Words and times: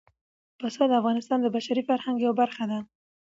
پسه 0.59 0.83
د 0.87 0.91
افغانستان 1.01 1.39
د 1.41 1.47
بشري 1.55 1.83
فرهنګ 1.89 2.17
یوه 2.23 2.35
برخه 2.41 2.63
ده. 2.71 2.79